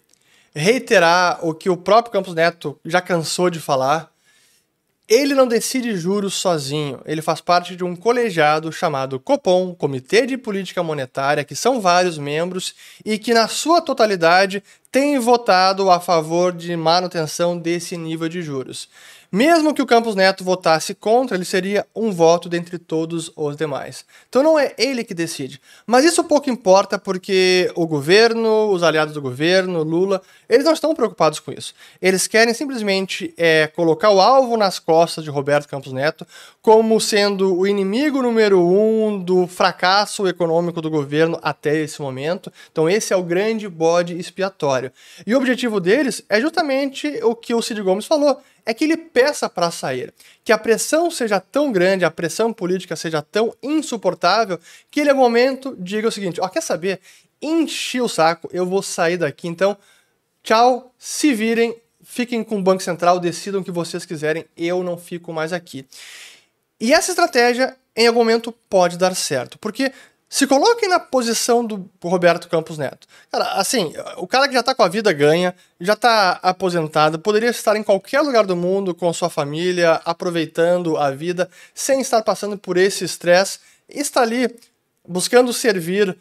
reiterar 0.54 1.44
o 1.44 1.54
que 1.54 1.68
o 1.68 1.76
próprio 1.76 2.12
Campos 2.12 2.34
Neto 2.34 2.78
já 2.84 3.00
cansou 3.00 3.50
de 3.50 3.58
falar. 3.58 4.10
Ele 5.08 5.34
não 5.34 5.46
decide 5.46 5.94
juros 5.96 6.34
sozinho, 6.34 7.00
ele 7.04 7.20
faz 7.20 7.40
parte 7.40 7.74
de 7.74 7.84
um 7.84 7.94
colegiado 7.94 8.72
chamado 8.72 9.18
Copom, 9.18 9.74
Comitê 9.74 10.24
de 10.24 10.38
Política 10.38 10.82
Monetária, 10.82 11.44
que 11.44 11.56
são 11.56 11.80
vários 11.80 12.16
membros 12.16 12.74
e 13.04 13.18
que, 13.18 13.34
na 13.34 13.48
sua 13.48 13.82
totalidade, 13.82 14.62
tem 14.90 15.18
votado 15.18 15.90
a 15.90 16.00
favor 16.00 16.52
de 16.52 16.74
manutenção 16.76 17.58
desse 17.58 17.96
nível 17.96 18.28
de 18.28 18.40
juros. 18.40 18.88
Mesmo 19.34 19.72
que 19.72 19.80
o 19.80 19.86
Campos 19.86 20.14
Neto 20.14 20.44
votasse 20.44 20.94
contra, 20.94 21.38
ele 21.38 21.46
seria 21.46 21.86
um 21.96 22.12
voto 22.12 22.50
dentre 22.50 22.76
todos 22.76 23.32
os 23.34 23.56
demais. 23.56 24.04
Então 24.28 24.42
não 24.42 24.58
é 24.58 24.74
ele 24.76 25.02
que 25.02 25.14
decide. 25.14 25.58
Mas 25.86 26.04
isso 26.04 26.22
pouco 26.22 26.50
importa 26.50 26.98
porque 26.98 27.72
o 27.74 27.86
governo, 27.86 28.70
os 28.70 28.82
aliados 28.82 29.14
do 29.14 29.22
governo, 29.22 29.82
Lula, 29.82 30.20
eles 30.50 30.66
não 30.66 30.74
estão 30.74 30.94
preocupados 30.94 31.40
com 31.40 31.50
isso. 31.50 31.72
Eles 32.02 32.26
querem 32.26 32.52
simplesmente 32.52 33.32
é, 33.38 33.68
colocar 33.68 34.10
o 34.10 34.20
alvo 34.20 34.54
nas 34.58 34.78
costas 34.78 35.24
de 35.24 35.30
Roberto 35.30 35.66
Campos 35.66 35.94
Neto 35.94 36.26
como 36.60 37.00
sendo 37.00 37.56
o 37.56 37.66
inimigo 37.66 38.20
número 38.20 38.60
um 38.60 39.18
do 39.18 39.46
fracasso 39.46 40.28
econômico 40.28 40.82
do 40.82 40.90
governo 40.90 41.38
até 41.42 41.78
esse 41.78 42.02
momento. 42.02 42.52
Então 42.70 42.86
esse 42.86 43.14
é 43.14 43.16
o 43.16 43.22
grande 43.22 43.66
bode 43.66 44.14
expiatório. 44.14 44.92
E 45.26 45.34
o 45.34 45.38
objetivo 45.38 45.80
deles 45.80 46.22
é 46.28 46.38
justamente 46.38 47.18
o 47.22 47.34
que 47.34 47.54
o 47.54 47.62
Cid 47.62 47.80
Gomes 47.80 48.04
falou 48.04 48.38
é 48.64 48.72
que 48.72 48.84
ele 48.84 48.96
peça 48.96 49.48
para 49.48 49.70
sair. 49.70 50.12
Que 50.44 50.52
a 50.52 50.58
pressão 50.58 51.10
seja 51.10 51.40
tão 51.40 51.72
grande, 51.72 52.04
a 52.04 52.10
pressão 52.10 52.52
política 52.52 52.96
seja 52.96 53.22
tão 53.22 53.54
insuportável, 53.62 54.58
que 54.90 55.00
ele, 55.00 55.10
a 55.10 55.14
momento, 55.14 55.76
diga 55.78 56.08
o 56.08 56.12
seguinte: 56.12 56.40
ó, 56.40 56.48
quer 56.48 56.62
saber? 56.62 57.00
Enchi 57.40 58.00
o 58.00 58.08
saco, 58.08 58.48
eu 58.52 58.64
vou 58.64 58.82
sair 58.82 59.16
daqui. 59.16 59.48
Então, 59.48 59.76
tchau, 60.42 60.94
se 60.98 61.34
virem, 61.34 61.76
fiquem 62.02 62.44
com 62.44 62.58
o 62.58 62.62
Banco 62.62 62.82
Central, 62.82 63.18
decidam 63.18 63.60
o 63.60 63.64
que 63.64 63.70
vocês 63.70 64.04
quiserem, 64.04 64.44
eu 64.56 64.82
não 64.82 64.96
fico 64.96 65.32
mais 65.32 65.52
aqui. 65.52 65.86
E 66.80 66.92
essa 66.92 67.10
estratégia, 67.10 67.76
em 67.96 68.06
algum 68.06 68.20
momento, 68.20 68.52
pode 68.68 68.96
dar 68.96 69.14
certo, 69.14 69.58
porque 69.58 69.92
se 70.32 70.46
coloquem 70.46 70.88
na 70.88 70.98
posição 70.98 71.62
do 71.62 71.90
Roberto 72.02 72.48
Campos 72.48 72.78
Neto. 72.78 73.06
Cara, 73.30 73.52
assim, 73.52 73.92
o 74.16 74.26
cara 74.26 74.48
que 74.48 74.54
já 74.54 74.62
tá 74.62 74.74
com 74.74 74.82
a 74.82 74.88
vida 74.88 75.12
ganha, 75.12 75.54
já 75.78 75.94
tá 75.94 76.40
aposentado, 76.42 77.18
poderia 77.18 77.50
estar 77.50 77.76
em 77.76 77.82
qualquer 77.82 78.22
lugar 78.22 78.46
do 78.46 78.56
mundo 78.56 78.94
com 78.94 79.12
sua 79.12 79.28
família, 79.28 80.00
aproveitando 80.06 80.96
a 80.96 81.10
vida, 81.10 81.50
sem 81.74 82.00
estar 82.00 82.22
passando 82.22 82.56
por 82.56 82.78
esse 82.78 83.04
estresse, 83.04 83.58
está 83.86 84.22
ali 84.22 84.48
buscando 85.06 85.52
servir 85.52 86.08
uh, 86.08 86.16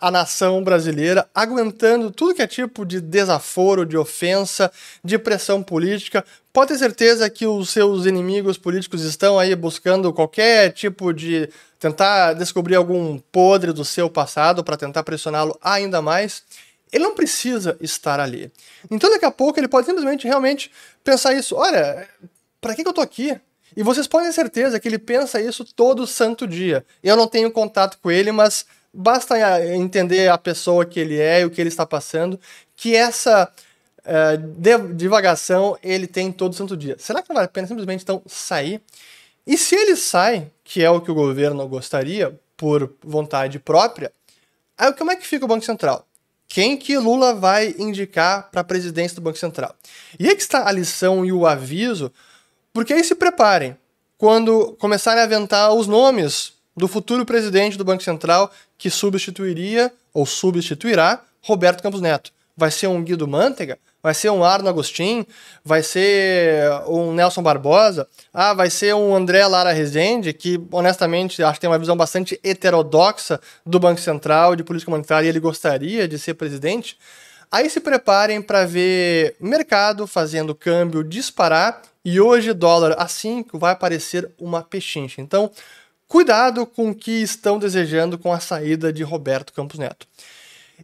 a 0.00 0.10
nação 0.10 0.64
brasileira, 0.64 1.28
aguentando 1.32 2.10
tudo 2.10 2.34
que 2.34 2.42
é 2.42 2.46
tipo 2.46 2.84
de 2.84 3.00
desaforo, 3.00 3.86
de 3.86 3.96
ofensa, 3.96 4.68
de 5.04 5.16
pressão 5.16 5.62
política. 5.62 6.24
Pode 6.52 6.72
ter 6.72 6.78
certeza 6.78 7.30
que 7.30 7.46
os 7.46 7.70
seus 7.70 8.04
inimigos 8.04 8.58
políticos 8.58 9.04
estão 9.04 9.38
aí 9.38 9.54
buscando 9.54 10.12
qualquer 10.12 10.72
tipo 10.72 11.12
de 11.12 11.48
tentar 11.78 12.34
descobrir 12.34 12.74
algum 12.74 13.18
podre 13.18 13.72
do 13.72 13.84
seu 13.84 14.10
passado 14.10 14.64
para 14.64 14.76
tentar 14.76 15.02
pressioná-lo 15.02 15.58
ainda 15.62 16.02
mais. 16.02 16.42
Ele 16.92 17.04
não 17.04 17.14
precisa 17.14 17.76
estar 17.80 18.18
ali. 18.18 18.50
Então 18.90 19.10
daqui 19.10 19.24
a 19.24 19.30
pouco 19.30 19.60
ele 19.60 19.68
pode 19.68 19.86
simplesmente 19.86 20.26
realmente 20.26 20.70
pensar 21.04 21.34
isso. 21.34 21.54
Olha, 21.54 22.08
para 22.60 22.74
que, 22.74 22.82
que 22.82 22.88
eu 22.88 22.92
tô 22.92 23.00
aqui? 23.00 23.38
E 23.76 23.82
vocês 23.82 24.06
podem 24.06 24.28
ter 24.28 24.34
certeza 24.34 24.80
que 24.80 24.88
ele 24.88 24.98
pensa 24.98 25.40
isso 25.40 25.64
todo 25.64 26.06
santo 26.06 26.46
dia. 26.46 26.84
Eu 27.02 27.16
não 27.16 27.28
tenho 27.28 27.50
contato 27.50 27.98
com 28.02 28.10
ele, 28.10 28.32
mas 28.32 28.66
basta 28.92 29.36
entender 29.66 30.28
a 30.28 30.38
pessoa 30.38 30.84
que 30.84 30.98
ele 30.98 31.18
é 31.18 31.42
e 31.42 31.44
o 31.44 31.50
que 31.50 31.60
ele 31.60 31.68
está 31.68 31.86
passando, 31.86 32.40
que 32.74 32.96
essa 32.96 33.48
uh, 33.98 34.94
divagação 34.94 35.78
ele 35.82 36.06
tem 36.06 36.32
todo 36.32 36.56
santo 36.56 36.76
dia. 36.76 36.96
Será 36.98 37.22
que 37.22 37.28
não 37.28 37.34
vale 37.36 37.46
a 37.46 37.50
pena 37.50 37.68
simplesmente 37.68 38.02
então 38.02 38.22
sair? 38.26 38.80
E 39.46 39.56
se 39.56 39.74
ele 39.74 39.96
sai, 39.96 40.50
que 40.68 40.84
é 40.84 40.90
o 40.90 41.00
que 41.00 41.10
o 41.10 41.14
governo 41.14 41.66
gostaria, 41.66 42.38
por 42.54 42.92
vontade 43.02 43.58
própria, 43.58 44.12
aí 44.76 44.92
como 44.92 45.10
é 45.10 45.16
que 45.16 45.26
fica 45.26 45.46
o 45.46 45.48
Banco 45.48 45.64
Central? 45.64 46.06
Quem 46.46 46.76
que 46.76 46.98
Lula 46.98 47.34
vai 47.34 47.74
indicar 47.78 48.50
para 48.50 48.60
a 48.60 48.64
presidência 48.64 49.14
do 49.14 49.22
Banco 49.22 49.38
Central? 49.38 49.74
E 50.18 50.28
aí 50.28 50.36
que 50.36 50.42
está 50.42 50.68
a 50.68 50.72
lição 50.72 51.24
e 51.24 51.32
o 51.32 51.46
aviso 51.46 52.12
porque 52.70 52.92
aí 52.92 53.02
se 53.02 53.14
preparem. 53.14 53.78
Quando 54.18 54.76
começarem 54.78 55.22
a 55.22 55.24
aventar 55.24 55.72
os 55.72 55.86
nomes 55.86 56.52
do 56.76 56.86
futuro 56.86 57.24
presidente 57.24 57.78
do 57.78 57.84
Banco 57.84 58.02
Central 58.02 58.52
que 58.76 58.90
substituiria 58.90 59.90
ou 60.12 60.26
substituirá 60.26 61.24
Roberto 61.42 61.82
Campos 61.82 62.02
Neto. 62.02 62.30
Vai 62.54 62.70
ser 62.70 62.88
um 62.88 63.02
Guido 63.02 63.26
Mantega? 63.26 63.78
Vai 64.08 64.14
ser 64.14 64.30
um 64.30 64.42
Arno 64.42 64.70
Agostinho? 64.70 65.26
Vai 65.62 65.82
ser 65.82 66.62
um 66.86 67.12
Nelson 67.12 67.42
Barbosa? 67.42 68.08
Ah, 68.32 68.54
vai 68.54 68.70
ser 68.70 68.94
um 68.94 69.14
André 69.14 69.46
Lara 69.46 69.70
Rezende, 69.70 70.32
que 70.32 70.58
honestamente 70.72 71.42
acho 71.42 71.56
que 71.56 71.60
tem 71.60 71.68
uma 71.68 71.78
visão 71.78 71.94
bastante 71.94 72.40
heterodoxa 72.42 73.38
do 73.66 73.78
Banco 73.78 74.00
Central, 74.00 74.56
de 74.56 74.64
política 74.64 74.90
monetária, 74.90 75.26
e 75.26 75.28
ele 75.28 75.38
gostaria 75.38 76.08
de 76.08 76.18
ser 76.18 76.32
presidente? 76.32 76.96
Aí 77.52 77.68
se 77.68 77.80
preparem 77.80 78.40
para 78.40 78.64
ver 78.64 79.36
mercado 79.38 80.06
fazendo 80.06 80.54
câmbio 80.54 81.04
disparar 81.04 81.82
e 82.02 82.18
hoje 82.18 82.54
dólar 82.54 82.94
a 82.98 83.06
5 83.06 83.58
vai 83.58 83.72
aparecer 83.72 84.30
uma 84.38 84.62
pechincha. 84.62 85.20
Então, 85.20 85.50
cuidado 86.06 86.64
com 86.64 86.88
o 86.88 86.94
que 86.94 87.20
estão 87.20 87.58
desejando 87.58 88.16
com 88.16 88.32
a 88.32 88.40
saída 88.40 88.90
de 88.90 89.02
Roberto 89.02 89.52
Campos 89.52 89.78
Neto. 89.78 90.06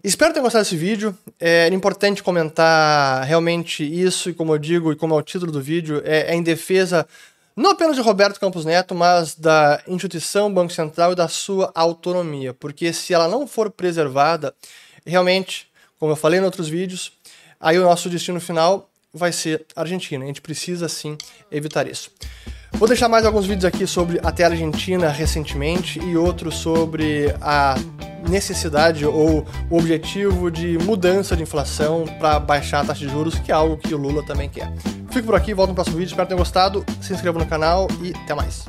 Espero 0.03 0.35
ter 0.35 0.41
gostado 0.41 0.65
desse 0.65 0.77
vídeo. 0.77 1.17
É 1.41 1.69
importante 1.69 2.23
comentar 2.23 3.25
realmente 3.25 3.85
isso, 3.85 4.31
e 4.31 4.35
como 4.35 4.53
eu 4.55 4.59
digo, 4.59 4.93
e 4.93 4.97
como 4.97 5.15
é 5.15 5.19
o 5.19 5.23
título 5.23 5.53
do 5.53 5.61
vídeo, 5.61 6.03
é, 6.05 6.33
é 6.33 6.35
em 6.35 6.43
defesa 6.43 7.07
não 7.57 7.71
apenas 7.71 7.95
de 7.95 8.03
Roberto 8.03 8.41
Campos 8.41 8.65
Neto, 8.65 8.97
mas 8.97 9.37
da 9.37 9.81
instituição 9.87 10.53
Banco 10.53 10.73
Central 10.73 11.13
e 11.13 11.15
da 11.15 11.29
sua 11.29 11.71
autonomia. 11.75 12.53
Porque 12.53 12.93
se 12.93 13.15
ela 13.15 13.29
não 13.29 13.47
for 13.47 13.71
preservada, 13.71 14.53
realmente 15.07 15.69
como 15.99 16.13
eu 16.13 16.17
falei 16.17 16.41
em 16.41 16.43
outros 16.43 16.69
vídeos, 16.69 17.13
aí 17.59 17.79
o 17.79 17.83
nosso 17.83 18.11
destino 18.11 18.41
final 18.41 18.91
vai 19.13 19.33
ser 19.33 19.65
Argentina. 19.77 20.25
A 20.25 20.27
gente 20.27 20.43
precisa 20.43 20.89
sim 20.89 21.17
evitar 21.51 21.87
isso. 21.87 22.11
Vou 22.77 22.89
deixar 22.89 23.09
mais 23.09 23.25
alguns 23.25 23.47
vídeos 23.47 23.65
aqui 23.65 23.87
sobre 23.87 24.21
até 24.23 24.45
a 24.45 24.49
Argentina 24.49 25.09
recentemente 25.09 26.01
e 26.01 26.17
outros 26.17 26.57
sobre 26.57 27.35
a 27.41 27.77
necessidade 28.29 29.07
ou 29.07 29.47
o 29.71 29.77
objetivo 29.77 30.51
de 30.51 30.77
mudança 30.79 31.37
de 31.37 31.43
inflação 31.43 32.05
para 32.19 32.41
baixar 32.41 32.81
a 32.81 32.85
taxa 32.85 33.07
de 33.07 33.13
juros, 33.13 33.39
que 33.39 33.53
é 33.53 33.55
algo 33.55 33.77
que 33.77 33.95
o 33.95 33.99
Lula 33.99 34.25
também 34.27 34.49
quer. 34.49 34.73
Fico 35.11 35.27
por 35.27 35.35
aqui, 35.37 35.55
volto 35.55 35.69
no 35.69 35.75
próximo 35.75 35.97
vídeo, 35.97 36.11
espero 36.11 36.27
que 36.27 36.31
tenham 36.31 36.39
gostado, 36.39 36.85
se 37.01 37.13
inscreva 37.13 37.39
no 37.39 37.47
canal 37.47 37.87
e 38.03 38.13
até 38.25 38.35
mais. 38.35 38.67